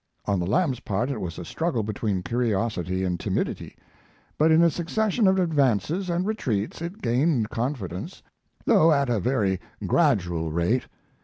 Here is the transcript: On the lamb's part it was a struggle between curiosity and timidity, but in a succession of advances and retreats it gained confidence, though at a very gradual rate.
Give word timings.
On 0.25 0.39
the 0.39 0.47
lamb's 0.47 0.79
part 0.79 1.11
it 1.11 1.21
was 1.21 1.37
a 1.37 1.45
struggle 1.45 1.83
between 1.83 2.23
curiosity 2.23 3.03
and 3.03 3.19
timidity, 3.19 3.77
but 4.35 4.49
in 4.49 4.63
a 4.63 4.71
succession 4.71 5.27
of 5.27 5.37
advances 5.37 6.09
and 6.09 6.25
retreats 6.25 6.81
it 6.81 7.03
gained 7.03 7.51
confidence, 7.51 8.23
though 8.65 8.91
at 8.91 9.09
a 9.09 9.19
very 9.19 9.59
gradual 9.85 10.51
rate. 10.51 10.87